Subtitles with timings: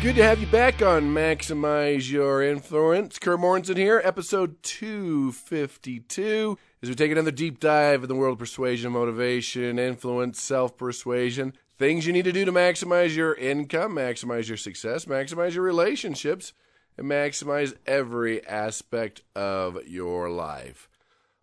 [0.00, 3.18] Good to have you back on Maximize Your Influence.
[3.18, 6.56] Kurt Mortensen here, episode 252.
[6.80, 11.52] As we take another deep dive in the world of persuasion, motivation, influence, self persuasion,
[11.78, 16.52] things you need to do to maximize your income, maximize your success, maximize your relationships,
[16.96, 20.88] and maximize every aspect of your life.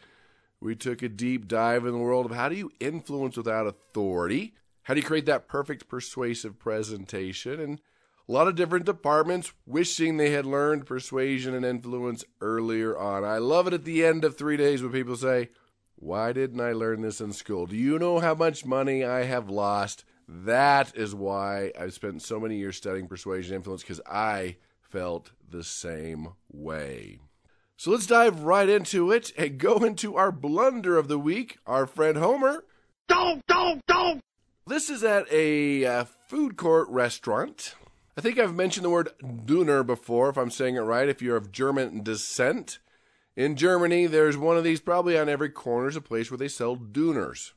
[0.64, 4.54] We took a deep dive in the world of how do you influence without authority?
[4.84, 7.60] How do you create that perfect persuasive presentation?
[7.60, 7.82] And
[8.30, 13.26] a lot of different departments wishing they had learned persuasion and influence earlier on.
[13.26, 15.50] I love it at the end of three days when people say,
[15.98, 17.66] Why didn't I learn this in school?
[17.66, 20.06] Do you know how much money I have lost?
[20.30, 25.32] That is why I've spent so many years studying persuasion and influence because I felt
[25.46, 27.20] the same way.
[27.78, 31.58] So let's dive right into it and go into our blunder of the week.
[31.66, 32.64] Our friend Homer.
[33.08, 34.22] Don't, don't, don't!
[34.66, 37.76] This is at a uh, food court restaurant.
[38.16, 41.36] I think I've mentioned the word Döner before, if I'm saying it right, if you're
[41.36, 42.80] of German descent.
[43.36, 46.48] In Germany, there's one of these probably on every corner is a place where they
[46.48, 47.54] sell Döners.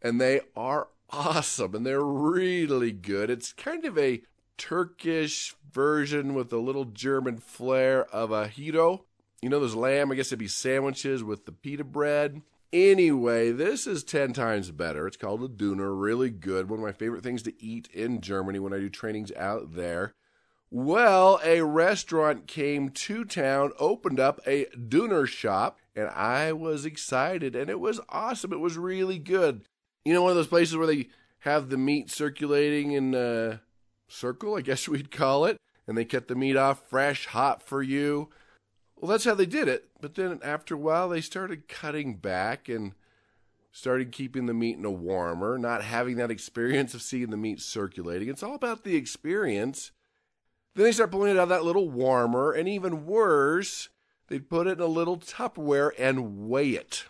[0.00, 3.30] And they are awesome and they're really good.
[3.30, 4.22] It's kind of a
[4.56, 9.04] Turkish version with a little German flair of a hero.
[9.42, 12.42] You know, those lamb, I guess it'd be sandwiches with the pita bread.
[12.72, 15.06] Anyway, this is 10 times better.
[15.06, 16.68] It's called a Döner, really good.
[16.68, 20.14] One of my favorite things to eat in Germany when I do trainings out there.
[20.70, 27.54] Well, a restaurant came to town, opened up a Döner shop, and I was excited,
[27.54, 28.52] and it was awesome.
[28.52, 29.62] It was really good.
[30.04, 31.08] You know, one of those places where they
[31.40, 33.60] have the meat circulating in a
[34.08, 37.82] circle, I guess we'd call it, and they cut the meat off fresh, hot for
[37.82, 38.28] you.
[38.98, 39.88] Well, that's how they did it.
[40.00, 42.94] But then after a while, they started cutting back and
[43.70, 47.60] started keeping the meat in a warmer, not having that experience of seeing the meat
[47.60, 48.28] circulating.
[48.28, 49.92] It's all about the experience.
[50.74, 53.90] Then they start pulling it out of that little warmer, and even worse,
[54.28, 57.04] they'd put it in a little Tupperware and weigh it.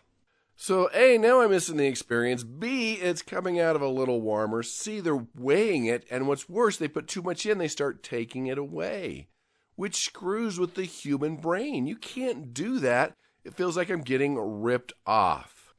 [0.56, 2.42] So, A, now I'm missing the experience.
[2.42, 4.62] B, it's coming out of a little warmer.
[4.62, 6.04] C, they're weighing it.
[6.10, 9.28] And what's worse, they put too much in, they start taking it away
[9.76, 11.86] which screws with the human brain.
[11.86, 13.14] You can't do that.
[13.44, 15.74] It feels like I'm getting ripped off.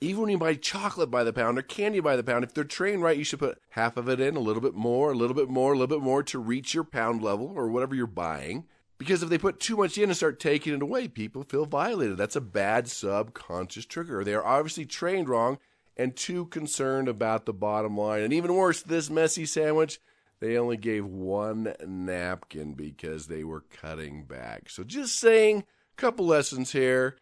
[0.00, 2.64] Even when you buy chocolate by the pound or candy by the pound, if they're
[2.64, 5.36] trained right, you should put half of it in, a little bit more, a little
[5.36, 8.64] bit more, a little bit more to reach your pound level or whatever you're buying.
[8.98, 12.16] Because if they put too much in and start taking it away, people feel violated.
[12.16, 14.24] That's a bad subconscious trigger.
[14.24, 15.58] They are obviously trained wrong
[15.96, 18.22] and too concerned about the bottom line.
[18.22, 20.00] And even worse, this messy sandwich
[20.42, 24.68] they only gave one napkin because they were cutting back.
[24.68, 27.16] So just saying, a couple lessons here.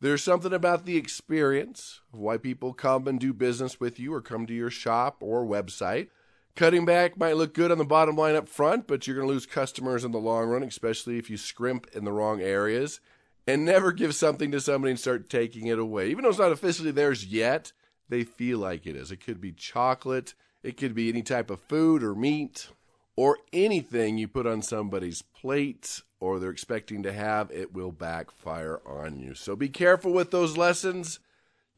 [0.00, 4.22] There's something about the experience of why people come and do business with you or
[4.22, 6.08] come to your shop or website.
[6.56, 9.34] Cutting back might look good on the bottom line up front, but you're going to
[9.34, 13.00] lose customers in the long run, especially if you scrimp in the wrong areas.
[13.46, 16.08] And never give something to somebody and start taking it away.
[16.08, 17.72] Even though it's not officially theirs yet,
[18.08, 19.12] they feel like it is.
[19.12, 22.68] It could be chocolate, it could be any type of food or meat
[23.16, 28.80] or anything you put on somebody's plate or they're expecting to have, it will backfire
[28.86, 29.34] on you.
[29.34, 31.18] So be careful with those lessons.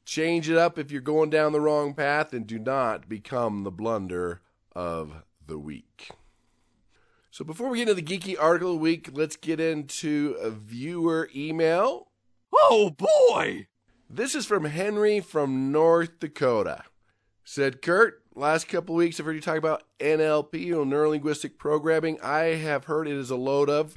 [0.04, 3.70] Change it up if you're going down the wrong path and do not become the
[3.70, 4.42] blunder
[4.76, 6.10] of the week.
[7.30, 10.50] So before we get into the geeky article of the week, let's get into a
[10.50, 12.08] viewer email.
[12.52, 13.66] Oh boy!
[14.08, 16.84] This is from Henry from North Dakota.
[17.42, 22.20] Said Kurt, last couple weeks I've heard you talk about NLP or neuro linguistic programming.
[22.20, 23.94] I have heard it is a load of.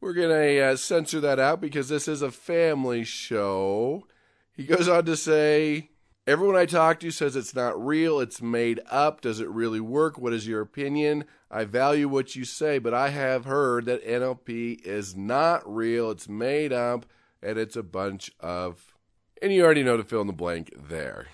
[0.00, 4.06] We're going to uh, censor that out because this is a family show.
[4.52, 5.90] He goes on to say,
[6.24, 9.20] Everyone I talk to says it's not real, it's made up.
[9.20, 10.18] Does it really work?
[10.18, 11.24] What is your opinion?
[11.50, 16.28] I value what you say, but I have heard that NLP is not real, it's
[16.28, 17.06] made up,
[17.42, 18.94] and it's a bunch of.
[19.42, 21.26] And you already know to fill in the blank there.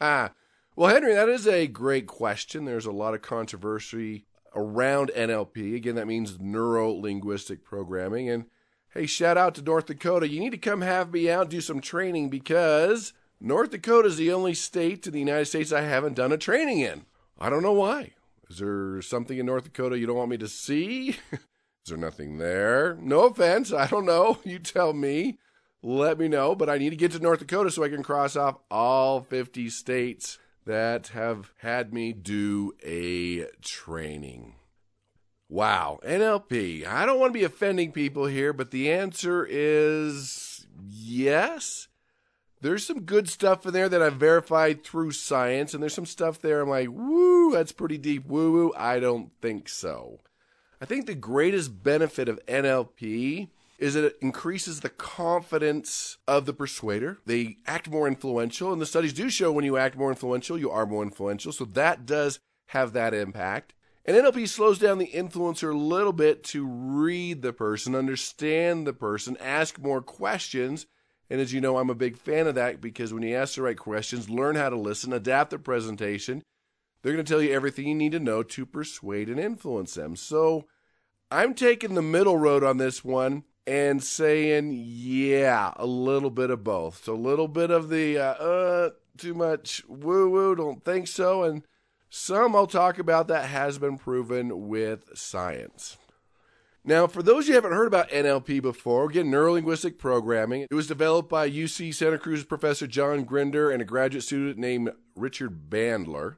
[0.76, 2.66] well, Henry, that is a great question.
[2.66, 5.74] There's a lot of controversy around NLP.
[5.74, 8.28] Again, that means neuro linguistic programming.
[8.28, 8.44] And
[8.92, 10.28] hey, shout out to North Dakota.
[10.28, 14.30] You need to come have me out, do some training because North Dakota is the
[14.30, 17.06] only state in the United States I haven't done a training in.
[17.38, 18.12] I don't know why.
[18.50, 21.08] Is there something in North Dakota you don't want me to see?
[21.32, 21.38] is
[21.86, 22.98] there nothing there?
[23.00, 23.72] No offense.
[23.72, 24.40] I don't know.
[24.44, 25.38] You tell me.
[25.82, 26.54] Let me know.
[26.54, 29.70] But I need to get to North Dakota so I can cross off all 50
[29.70, 34.54] states that have had me do a training.
[35.48, 36.84] Wow, NLP.
[36.86, 41.86] I don't want to be offending people here, but the answer is yes.
[42.60, 46.40] There's some good stuff in there that I've verified through science, and there's some stuff
[46.40, 48.72] there I'm like, woo, that's pretty deep woo woo.
[48.76, 50.18] I don't think so.
[50.80, 56.52] I think the greatest benefit of NLP is that it increases the confidence of the
[56.52, 57.18] persuader.
[57.26, 60.70] They act more influential, and the studies do show when you act more influential, you
[60.70, 61.52] are more influential.
[61.52, 63.74] So that does have that impact.
[64.04, 68.92] And NLP slows down the influencer a little bit to read the person, understand the
[68.92, 70.86] person, ask more questions.
[71.28, 73.62] And as you know, I'm a big fan of that because when you ask the
[73.62, 76.42] right questions, learn how to listen, adapt the presentation,
[77.02, 80.14] they're going to tell you everything you need to know to persuade and influence them.
[80.14, 80.66] So
[81.30, 86.62] I'm taking the middle road on this one and saying, yeah, a little bit of
[86.62, 87.04] both.
[87.04, 91.42] So a little bit of the, uh, uh too much woo woo, don't think so.
[91.42, 91.62] And
[92.08, 95.96] some I'll talk about that has been proven with science.
[96.84, 100.68] Now, for those you haven't heard about NLP before, again, neurolinguistic programming.
[100.70, 104.92] It was developed by UC Santa Cruz professor John Grinder and a graduate student named
[105.16, 106.36] Richard Bandler.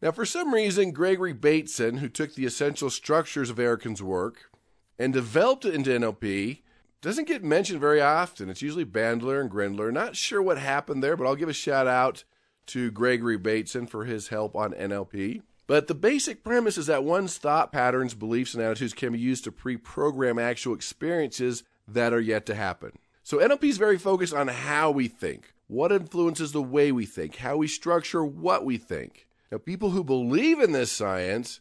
[0.00, 4.50] Now, for some reason, Gregory Bateson, who took the essential structures of Erickson's work
[4.98, 6.60] and developed it into NLP
[7.00, 8.48] doesn't get mentioned very often.
[8.48, 9.92] It's usually Bandler and Grindler.
[9.92, 12.24] Not sure what happened there, but I'll give a shout out
[12.66, 15.42] to Gregory Bateson for his help on NLP.
[15.66, 19.44] But the basic premise is that one's thought patterns, beliefs, and attitudes can be used
[19.44, 22.92] to pre program actual experiences that are yet to happen.
[23.22, 27.36] So NLP is very focused on how we think, what influences the way we think,
[27.36, 29.26] how we structure what we think.
[29.50, 31.60] Now, people who believe in this science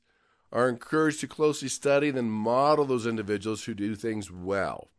[0.54, 4.90] are encouraged to closely study and then model those individuals who do things well.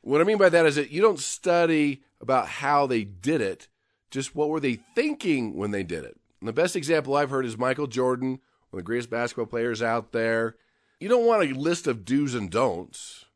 [0.00, 3.68] What I mean by that is that you don't study about how they did it,
[4.10, 6.18] just what were they thinking when they did it.
[6.40, 8.40] And the best example I've heard is Michael Jordan, one
[8.72, 10.56] of the greatest basketball players out there.
[10.98, 13.26] You don't want a list of do's and don'ts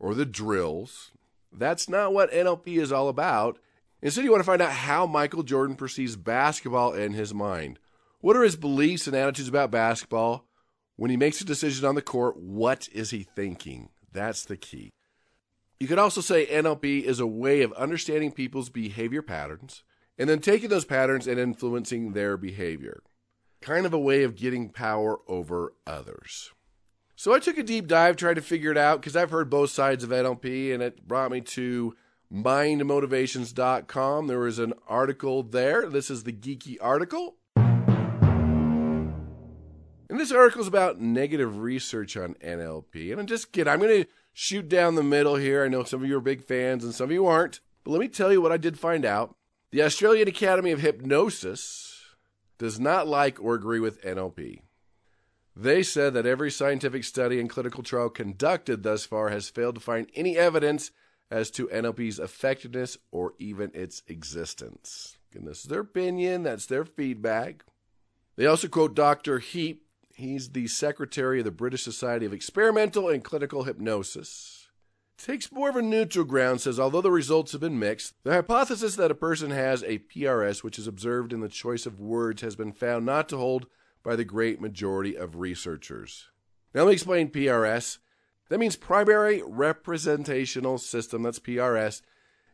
[0.00, 1.12] or the drills.
[1.52, 3.60] That's not what NLP is all about.
[4.02, 7.78] Instead, you want to find out how Michael Jordan perceives basketball in his mind.
[8.20, 10.46] What are his beliefs and attitudes about basketball?
[11.00, 13.88] When he makes a decision on the court, what is he thinking?
[14.12, 14.90] That's the key.
[15.78, 19.82] You could also say NLP is a way of understanding people's behavior patterns
[20.18, 23.02] and then taking those patterns and influencing their behavior.
[23.62, 26.52] Kind of a way of getting power over others.
[27.16, 29.70] So I took a deep dive, tried to figure it out because I've heard both
[29.70, 31.96] sides of NLP, and it brought me to
[32.30, 34.26] mindmotivations.com.
[34.26, 35.88] There was an article there.
[35.88, 37.36] This is the geeky article.
[40.10, 43.12] And this article is about negative research on NLP.
[43.12, 43.72] And I'm just kidding.
[43.72, 45.64] I'm going to shoot down the middle here.
[45.64, 47.60] I know some of you are big fans and some of you aren't.
[47.84, 49.36] But let me tell you what I did find out.
[49.70, 52.02] The Australian Academy of Hypnosis
[52.58, 54.62] does not like or agree with NLP.
[55.54, 59.80] They said that every scientific study and clinical trial conducted thus far has failed to
[59.80, 60.90] find any evidence
[61.30, 65.18] as to NLP's effectiveness or even its existence.
[65.36, 67.64] And this is their opinion, that's their feedback.
[68.34, 69.38] They also quote Dr.
[69.38, 69.84] Heap,
[70.20, 74.68] He's the secretary of the British Society of Experimental and Clinical Hypnosis.
[75.16, 78.96] Takes more of a neutral ground, says although the results have been mixed, the hypothesis
[78.96, 82.54] that a person has a PRS, which is observed in the choice of words, has
[82.54, 83.66] been found not to hold
[84.02, 86.28] by the great majority of researchers.
[86.74, 87.96] Now, let me explain PRS.
[88.50, 92.02] That means primary representational system, that's PRS,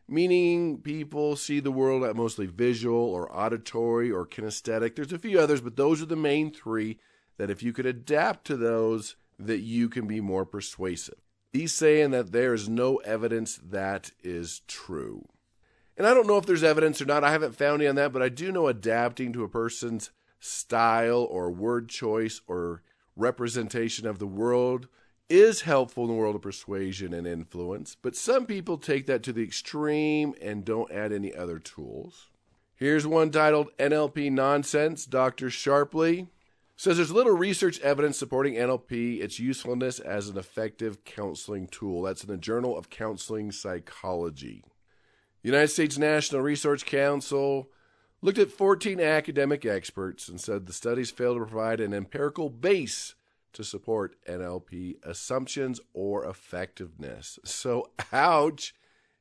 [0.07, 4.95] meaning people see the world at mostly visual or auditory or kinesthetic.
[4.95, 6.99] There's a few others, but those are the main three
[7.37, 11.19] that if you could adapt to those, that you can be more persuasive.
[11.53, 15.27] He's saying that there is no evidence that is true.
[15.95, 17.23] And I don't know if there's evidence or not.
[17.23, 21.23] I haven't found any on that, but I do know adapting to a person's style
[21.23, 22.83] or word choice or
[23.15, 24.87] representation of the world
[25.29, 27.97] is helpful in the world of persuasion and influence.
[27.99, 32.29] But some people take that to the extreme and don't add any other tools.
[32.75, 35.05] Here's one titled NLP Nonsense.
[35.05, 35.47] Dr.
[35.47, 36.27] Sharpley
[36.77, 42.03] says there's little research evidence supporting NLP, its usefulness as an effective counseling tool.
[42.03, 44.63] That's in the Journal of Counseling Psychology.
[45.41, 47.69] The United States National Research Council
[48.21, 53.15] looked at 14 academic experts and said the studies fail to provide an empirical base
[53.53, 57.39] to support NLP assumptions or effectiveness.
[57.43, 58.75] So, ouch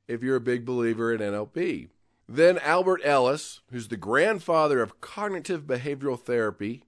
[0.07, 1.89] if you're a big believer in NLP.
[2.29, 6.83] Then Albert Ellis, who's the grandfather of cognitive behavioral therapy,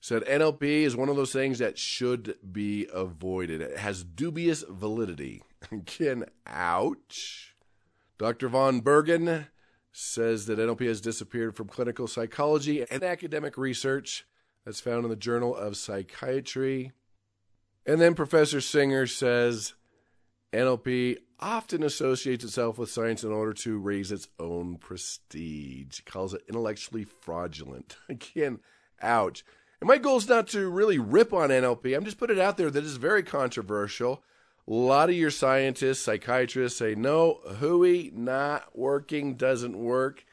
[0.00, 3.60] said NLP is one of those things that should be avoided.
[3.60, 5.42] It has dubious validity.
[5.70, 7.54] Again, ouch.
[8.18, 8.48] Dr.
[8.48, 9.46] Von Bergen
[9.92, 14.26] says that NLP has disappeared from clinical psychology and academic research
[14.64, 16.92] that's found in the Journal of Psychiatry.
[17.86, 19.74] And then Professor Singer says
[20.52, 25.98] NLP often associates itself with science in order to raise its own prestige.
[25.98, 27.96] He calls it intellectually fraudulent.
[28.08, 28.60] Again,
[29.00, 29.44] ouch.
[29.80, 31.96] And my goal is not to really rip on NLP.
[31.96, 34.22] I'm just putting it out there that it's very controversial.
[34.68, 40.24] A lot of your scientists, psychiatrists say, no, hooey, not working, doesn't work.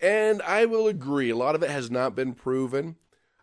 [0.00, 1.30] And I will agree.
[1.30, 2.96] A lot of it has not been proven.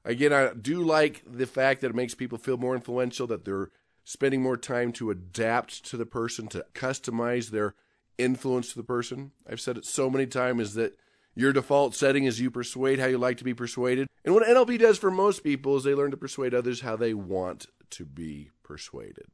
[0.05, 3.69] Again, I do like the fact that it makes people feel more influential, that they're
[4.03, 7.75] spending more time to adapt to the person, to customize their
[8.17, 9.31] influence to the person.
[9.49, 10.97] I've said it so many times that
[11.35, 14.07] your default setting is you persuade how you like to be persuaded.
[14.23, 17.13] And what NLP does for most people is they learn to persuade others how they
[17.13, 19.25] want to be persuaded.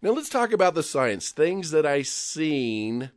[0.00, 3.10] Now let's talk about the science, things that I've seen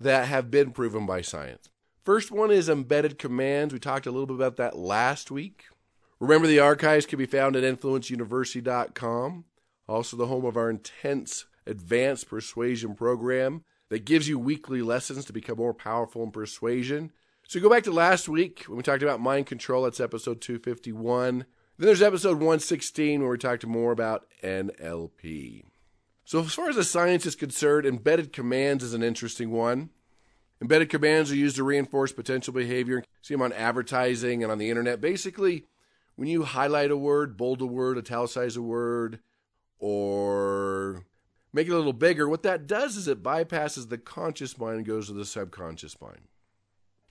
[0.00, 1.68] that have been proven by science.
[2.04, 3.72] First one is embedded commands.
[3.72, 5.64] We talked a little bit about that last week.
[6.18, 9.44] Remember, the archives can be found at influenceuniversity.com,
[9.86, 15.32] also the home of our intense advanced persuasion program that gives you weekly lessons to
[15.32, 17.12] become more powerful in persuasion.
[17.50, 19.82] So go back to last week when we talked about mind control.
[19.82, 21.38] That's episode 251.
[21.38, 21.46] Then
[21.84, 25.64] there's episode 116 where we talked more about NLP.
[26.24, 29.90] So as far as the science is concerned, embedded commands is an interesting one.
[30.62, 33.02] Embedded commands are used to reinforce potential behavior.
[33.20, 35.00] See them on advertising and on the internet.
[35.00, 35.64] Basically,
[36.14, 39.18] when you highlight a word, bold a word, italicize a word,
[39.80, 41.04] or
[41.52, 44.86] make it a little bigger, what that does is it bypasses the conscious mind and
[44.86, 46.29] goes to the subconscious mind.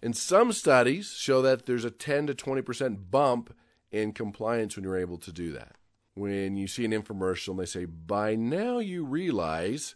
[0.01, 3.53] And some studies show that there's a 10 to 20% bump
[3.91, 5.75] in compliance when you're able to do that.
[6.13, 9.95] When you see an infomercial and they say, by now you realize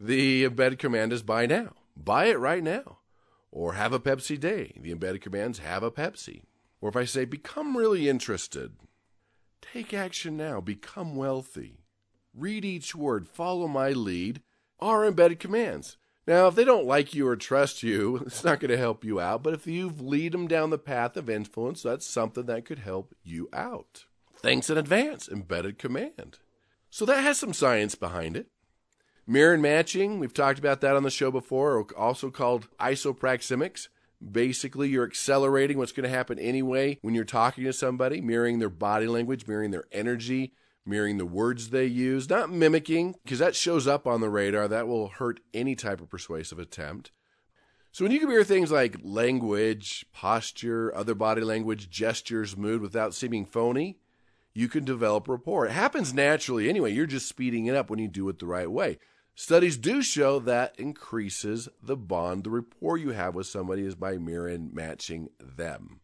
[0.00, 1.74] the embedded command is buy now.
[1.96, 2.98] Buy it right now.
[3.50, 4.72] Or have a Pepsi day.
[4.80, 6.42] The embedded commands have a Pepsi.
[6.80, 8.72] Or if I say, become really interested,
[9.62, 11.78] take action now, become wealthy,
[12.34, 14.42] read each word, follow my lead,
[14.78, 15.96] are embedded commands.
[16.26, 19.20] Now, if they don't like you or trust you, it's not going to help you
[19.20, 19.42] out.
[19.42, 23.14] But if you lead them down the path of influence, that's something that could help
[23.22, 24.06] you out.
[24.36, 26.38] Thanks in advance, embedded command.
[26.90, 28.48] So that has some science behind it.
[29.26, 33.88] Mirror and matching, we've talked about that on the show before, also called isoproxemics.
[34.32, 38.70] Basically, you're accelerating what's going to happen anyway when you're talking to somebody, mirroring their
[38.70, 40.52] body language, mirroring their energy,
[40.86, 44.68] mirroring the words they use, not mimicking, because that shows up on the radar.
[44.68, 47.10] That will hurt any type of persuasive attempt.
[47.92, 53.14] So when you can mirror things like language, posture, other body language, gestures, mood without
[53.14, 53.98] seeming phony,
[54.52, 55.66] you can develop rapport.
[55.66, 56.92] It happens naturally anyway.
[56.92, 58.98] You're just speeding it up when you do it the right way.
[59.34, 64.16] Studies do show that increases the bond, the rapport you have with somebody is by
[64.16, 66.00] mirroring matching them.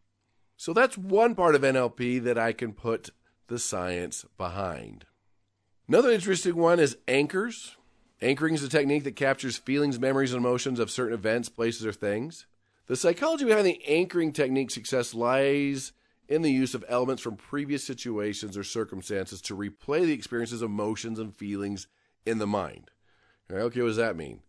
[0.55, 3.09] So that's one part of NLP that I can put
[3.47, 5.05] the science behind.
[5.87, 7.77] Another interesting one is anchors.
[8.21, 11.91] Anchoring is a technique that captures feelings, memories, and emotions of certain events, places, or
[11.91, 12.45] things.
[12.87, 15.91] The psychology behind the anchoring technique success lies
[16.27, 21.19] in the use of elements from previous situations or circumstances to replay the experiences, emotions,
[21.19, 21.87] and feelings
[22.25, 22.91] in the mind.
[23.51, 24.41] Okay, what does that mean?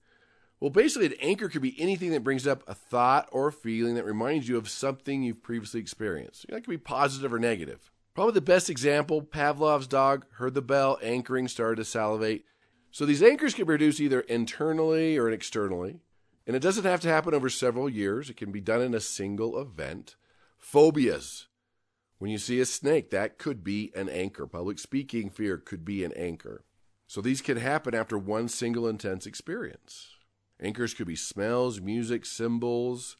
[0.60, 3.96] Well, basically, an anchor could be anything that brings up a thought or a feeling
[3.96, 6.46] that reminds you of something you've previously experienced.
[6.48, 7.90] That could be positive or negative.
[8.14, 12.44] Probably the best example Pavlov's dog heard the bell, anchoring, started to salivate.
[12.92, 16.00] So these anchors can be produced either internally or externally.
[16.46, 19.00] And it doesn't have to happen over several years, it can be done in a
[19.00, 20.14] single event.
[20.58, 21.48] Phobias.
[22.18, 24.46] When you see a snake, that could be an anchor.
[24.46, 26.64] Public speaking fear could be an anchor.
[27.08, 30.10] So these can happen after one single intense experience.
[30.60, 33.16] Anchors could be smells, music, symbols.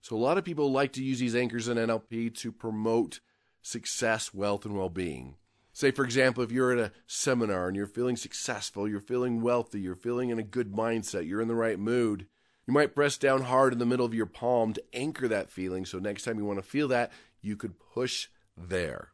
[0.00, 3.20] So a lot of people like to use these anchors in NLP to promote
[3.66, 5.34] success, wealth, and well being.
[5.72, 9.80] Say, for example, if you're at a seminar and you're feeling successful, you're feeling wealthy,
[9.80, 12.26] you're feeling in a good mindset, you're in the right mood,
[12.66, 15.84] You might press down hard in the middle of your palm to anchor that feeling.
[15.86, 19.12] So next time you want to feel that, you could push there.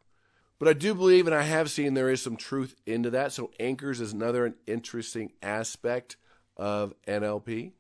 [0.59, 3.33] But I do believe, and I have seen, there is some truth into that.
[3.33, 6.17] So anchors is another interesting aspect
[6.57, 7.73] of NLP.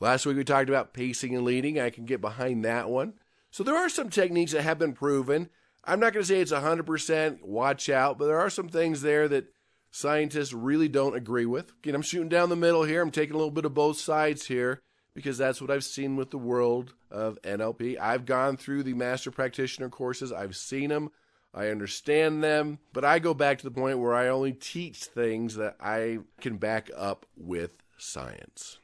[0.00, 1.78] Last week we talked about pacing and leading.
[1.78, 3.14] I can get behind that one.
[3.50, 5.50] So there are some techniques that have been proven.
[5.86, 9.28] I'm not going to say it's 100% watch out, but there are some things there
[9.28, 9.52] that
[9.90, 11.72] scientists really don't agree with.
[11.78, 13.00] Again, I'm shooting down the middle here.
[13.00, 14.82] I'm taking a little bit of both sides here
[15.14, 17.98] because that's what I've seen with the world of NLP.
[17.98, 21.10] I've gone through the master practitioner courses, I've seen them,
[21.54, 25.56] I understand them, but I go back to the point where I only teach things
[25.56, 28.78] that I can back up with science.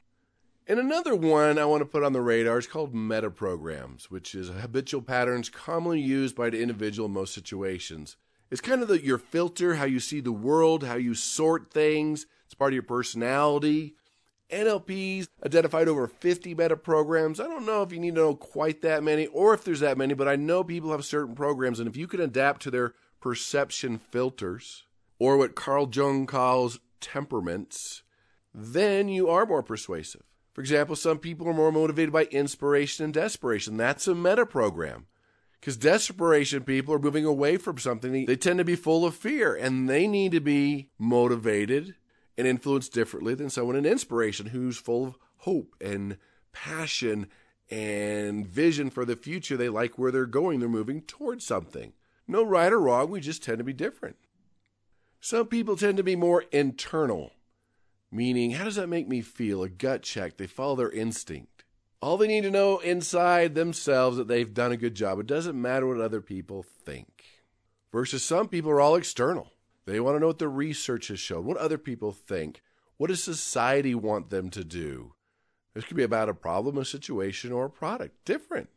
[0.67, 4.33] And another one I want to put on the radar is called meta programs, which
[4.33, 8.17] is habitual patterns commonly used by the individual in most situations.
[8.49, 12.27] It's kind of the, your filter, how you see the world, how you sort things.
[12.45, 13.97] It's part of your personality.
[14.53, 17.41] NLP's identified over 50 meta programs.
[17.41, 19.99] I don't know if you need to know quite that many or if there's that
[19.99, 22.95] many, but I know people have certain programs, and if you can adapt to their
[23.21, 24.85] perception filters
[25.19, 28.03] or what Carl Jung calls temperaments,
[28.55, 30.23] then you are more persuasive.
[30.53, 33.77] For example, some people are more motivated by inspiration and desperation.
[33.77, 35.07] That's a meta program.
[35.59, 38.27] Because desperation people are moving away from something.
[38.27, 41.95] They tend to be full of fear and they need to be motivated
[42.37, 46.19] and influenced differently than someone in inspiration who's full of hope and
[46.53, 47.29] passion
[47.71, 49.57] and vision for the future.
[49.57, 51.93] They like where they're going, they're moving towards something.
[52.27, 54.17] No right or wrong, we just tend to be different.
[55.21, 57.33] Some people tend to be more internal
[58.15, 59.63] Meaning, how does that make me feel?
[59.63, 60.37] A gut check.
[60.37, 61.65] They follow their instinct.
[62.03, 65.19] All they need to know inside themselves that they've done a good job.
[65.19, 67.25] It doesn't matter what other people think.
[67.91, 69.53] Versus some people are all external.
[69.87, 72.61] They want to know what the research has shown, what other people think.
[72.99, 75.15] What does society want them to do?
[75.73, 78.27] This could be about a problem, a situation, or a product.
[78.27, 78.69] Different.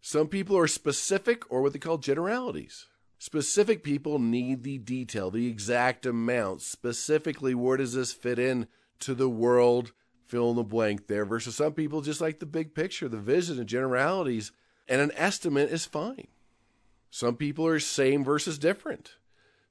[0.00, 2.86] Some people are specific or what they call generalities.
[3.18, 6.62] Specific people need the detail, the exact amount.
[6.62, 8.66] Specifically, where does this fit in
[9.00, 9.92] to the world,
[10.26, 13.58] fill in the blank there, versus some people just like the big picture, the vision,
[13.58, 14.52] and generalities,
[14.88, 16.28] and an estimate is fine.
[17.10, 19.16] Some people are same versus different.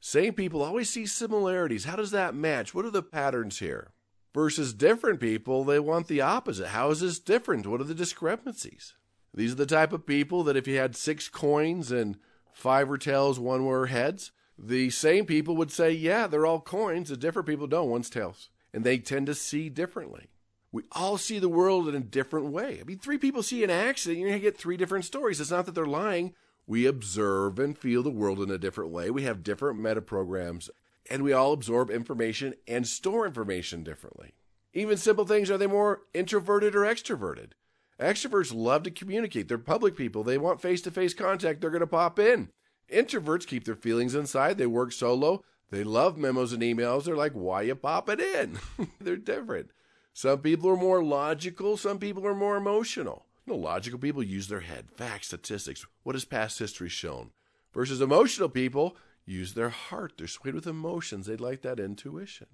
[0.01, 1.85] Same people always see similarities.
[1.85, 2.73] How does that match?
[2.73, 3.91] What are the patterns here?
[4.33, 6.67] Versus different people, they want the opposite.
[6.67, 7.65] How is this different?
[7.65, 8.93] What are the discrepancies?
[9.33, 12.17] These are the type of people that if you had six coins and
[12.53, 17.09] five were tails, one were heads, the same people would say, yeah, they're all coins.
[17.09, 17.89] The different people don't.
[17.89, 20.27] One's tails and they tend to see differently.
[20.71, 22.79] We all see the world in a different way.
[22.79, 25.41] I mean, three people see an accident, you're going to get three different stories.
[25.41, 26.33] It's not that they're lying.
[26.67, 29.09] We observe and feel the world in a different way.
[29.09, 30.69] We have different meta programs,
[31.09, 34.33] and we all absorb information and store information differently.
[34.73, 37.53] Even simple things are they more introverted or extroverted?
[37.99, 39.47] Extroverts love to communicate.
[39.47, 40.23] They're public people.
[40.23, 41.59] They want face to face contact.
[41.59, 42.49] They're going to pop in.
[42.93, 44.57] Introverts keep their feelings inside.
[44.57, 45.43] They work solo.
[45.71, 47.03] They love memos and emails.
[47.03, 48.57] They're like, why you pop it in?
[49.01, 49.69] They're different.
[50.13, 53.25] Some people are more logical, some people are more emotional.
[53.45, 55.85] You know, logical people use their head, facts, statistics.
[56.03, 57.31] What has past history shown?
[57.73, 60.13] Versus emotional people use their heart.
[60.17, 61.27] They're swayed with emotions.
[61.27, 62.47] They like that intuition.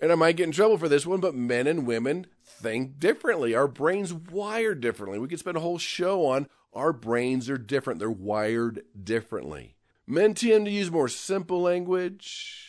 [0.00, 3.54] And I might get in trouble for this one, but men and women think differently.
[3.54, 5.18] Our brains wired differently.
[5.18, 7.98] We could spend a whole show on our brains are different.
[7.98, 9.74] They're wired differently.
[10.10, 12.64] Men tend to use more simple language.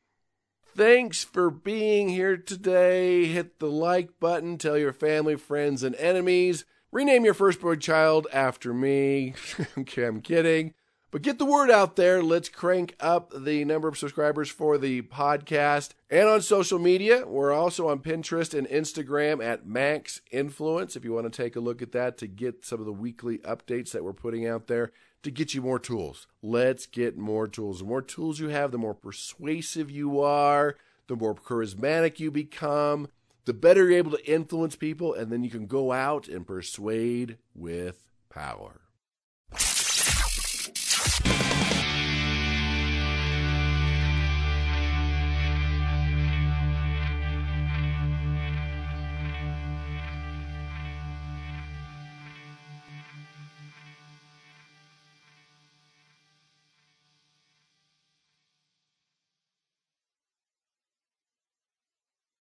[0.76, 3.26] Thanks for being here today.
[3.26, 6.66] Hit the like button, tell your family, friends, and enemies.
[6.92, 9.34] Rename your firstborn child after me.
[9.78, 10.74] okay, I'm kidding.
[11.12, 12.22] But get the word out there.
[12.22, 17.26] Let's crank up the number of subscribers for the podcast and on social media.
[17.26, 20.96] We're also on Pinterest and Instagram at Max Influence.
[20.96, 23.40] If you want to take a look at that to get some of the weekly
[23.40, 24.92] updates that we're putting out there
[25.24, 26.28] to get you more tools.
[26.44, 27.80] Let's get more tools.
[27.80, 30.76] The more tools you have, the more persuasive you are,
[31.08, 33.08] the more charismatic you become,
[33.46, 37.38] the better you're able to influence people, and then you can go out and persuade
[37.56, 38.82] with power.